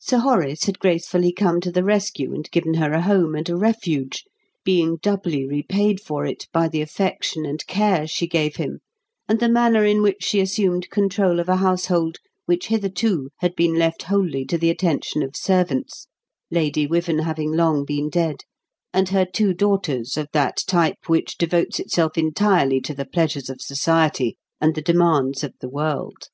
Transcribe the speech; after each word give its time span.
Sir 0.00 0.18
Horace 0.18 0.64
had 0.64 0.80
gracefully 0.80 1.32
come 1.32 1.60
to 1.60 1.70
the 1.70 1.84
rescue 1.84 2.34
and 2.34 2.50
given 2.50 2.74
her 2.74 2.92
a 2.92 3.02
home 3.02 3.36
and 3.36 3.48
a 3.48 3.54
refuge, 3.54 4.24
being 4.64 4.96
doubly 4.96 5.46
repaid 5.46 6.00
for 6.00 6.26
it 6.26 6.48
by 6.52 6.66
the 6.66 6.82
affection 6.82 7.46
and 7.46 7.64
care 7.68 8.08
she 8.08 8.26
gave 8.26 8.56
him 8.56 8.80
and 9.28 9.38
the 9.38 9.48
manner 9.48 9.84
in 9.84 10.02
which 10.02 10.24
she 10.24 10.40
assumed 10.40 10.90
control 10.90 11.38
of 11.38 11.48
a 11.48 11.58
household 11.58 12.16
which 12.46 12.66
hitherto 12.66 13.30
had 13.38 13.54
been 13.54 13.74
left 13.76 14.02
wholly 14.02 14.44
to 14.46 14.58
the 14.58 14.70
attention 14.70 15.22
of 15.22 15.36
servants, 15.36 16.08
Lady 16.50 16.84
Wyvern 16.88 17.20
having 17.20 17.52
long 17.52 17.84
been 17.84 18.08
dead, 18.10 18.42
and 18.92 19.10
her 19.10 19.24
two 19.24 19.54
daughters 19.54 20.16
of 20.16 20.26
that 20.32 20.64
type 20.66 20.98
which 21.06 21.38
devotes 21.38 21.78
itself 21.78 22.18
entirely 22.18 22.80
to 22.80 22.92
the 22.92 23.06
pleasures 23.06 23.48
of 23.48 23.60
society 23.62 24.36
and 24.60 24.74
the 24.74 24.82
demands 24.82 25.44
of 25.44 25.54
the 25.60 25.68
world. 25.68 26.28